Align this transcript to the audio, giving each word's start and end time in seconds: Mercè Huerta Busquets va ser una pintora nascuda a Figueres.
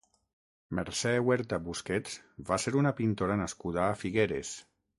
Mercè 0.77 1.11
Huerta 1.25 1.59
Busquets 1.67 2.15
va 2.49 2.59
ser 2.65 2.73
una 2.81 2.95
pintora 3.03 3.39
nascuda 3.45 3.85
a 3.91 3.95
Figueres. 4.05 4.57